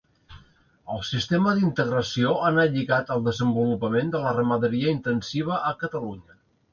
El 0.93 1.01
sistema 1.09 1.51
d'integració 1.57 2.31
ha 2.39 2.47
anat 2.49 2.73
lligat 2.77 3.11
al 3.15 3.21
desenvolupament 3.27 4.09
de 4.15 4.23
la 4.23 4.31
ramaderia 4.39 4.95
intensiva 4.95 5.61
a 5.73 5.75
Catalunya. 5.83 6.39